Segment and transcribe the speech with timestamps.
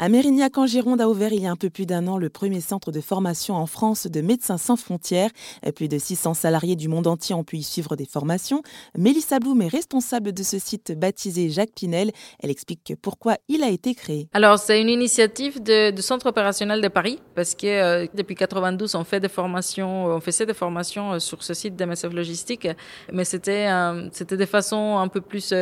[0.00, 2.30] À Mérignac en Gironde a ouvert il y a un peu plus d'un an le
[2.30, 5.30] premier centre de formation en France de Médecins sans frontières.
[5.74, 8.62] Plus de 600 salariés du monde entier ont pu y suivre des formations.
[8.96, 12.12] Mélissa Blum est responsable de ce site baptisé Jacques Pinel.
[12.38, 14.28] Elle explique pourquoi il a été créé.
[14.34, 19.02] Alors c'est une initiative du Centre opérationnel de Paris parce que euh, depuis 92 on
[19.02, 22.68] fait des formations, on faisait des formations euh, sur ce site d'MSF Logistique,
[23.12, 25.52] mais c'était euh, c'était de façon un peu plus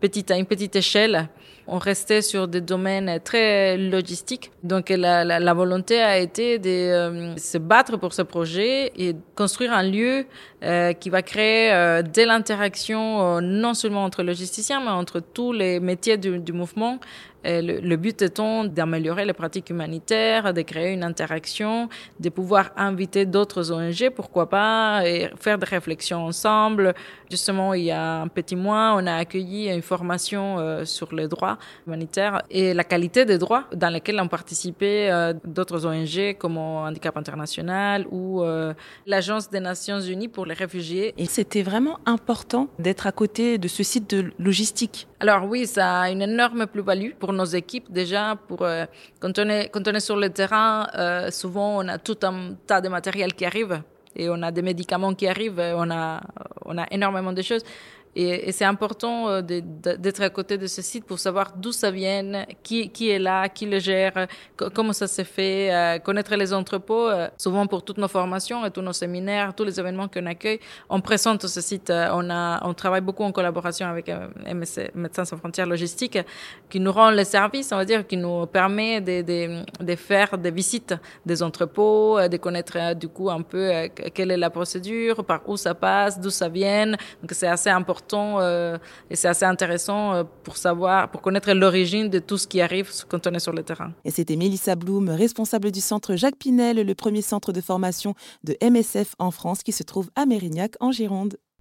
[0.00, 1.28] petite, à une petite échelle.
[1.70, 4.50] On restait sur des domaines très logistiques.
[4.62, 9.82] Donc la, volonté a été de euh, se battre pour ce projet et construire un
[9.82, 10.24] lieu
[10.64, 15.78] euh, qui va créer euh, de l'interaction non seulement entre logisticiens, mais entre tous les
[15.78, 17.00] métiers du mouvement.
[17.44, 21.88] Le, le, but étant d'améliorer les pratiques humanitaires, de créer une interaction,
[22.20, 26.94] de pouvoir inviter d'autres ONG, pourquoi pas, et faire des réflexions ensemble.
[27.30, 31.28] Justement, il y a un petit mois, on a accueilli une formation euh, sur les
[31.28, 36.58] droits humanitaires et la qualité des droits dans lesquels ont participé euh, d'autres ONG comme
[36.58, 38.74] Handicap International ou euh,
[39.06, 41.14] l'Agence des Nations Unies pour les réfugiés.
[41.18, 45.07] Et c'était vraiment important d'être à côté de ce site de logistique.
[45.20, 48.36] Alors oui, ça a une énorme plus-value pour nos équipes déjà.
[48.46, 48.64] Pour
[49.18, 50.86] quand on est quand on est sur le terrain,
[51.30, 53.82] souvent on a tout un tas de matériel qui arrive
[54.14, 56.20] et on a des médicaments qui arrivent, on a,
[56.64, 57.62] on a énormément de choses.
[58.16, 62.44] Et, c'est important euh, d'être à côté de ce site pour savoir d'où ça vient,
[62.62, 64.26] qui, qui est là, qui le gère,
[64.74, 67.08] comment ça se fait, euh, connaître les entrepôts.
[67.08, 70.60] Euh, souvent pour toutes nos formations et tous nos séminaires, tous les événements qu'on accueille,
[70.88, 71.90] on présente ce site.
[71.90, 74.10] on, a, on travaille beaucoup en collaboration avec
[74.46, 76.18] MSC, Médecins sans frontières logistiques,
[76.68, 80.36] qui nous rend les services, on va dire, qui nous permet de, de, de faire
[80.38, 80.94] des visites
[81.24, 85.74] des entrepôts, de connaître du coup un peu quelle est la procédure, par où ça
[85.74, 86.86] passe, d'où ça vient.
[86.86, 88.78] Donc c'est assez important euh,
[89.10, 92.90] et c'est assez intéressant euh, pour savoir, pour connaître l'origine de tout ce qui arrive
[93.08, 93.92] quand on est sur le terrain.
[94.04, 98.56] Et c'était Mélissa Blum, responsable du centre Jacques Pinel, le premier centre de formation de
[98.62, 101.36] MSF en France qui se trouve à Mérignac en Gironde.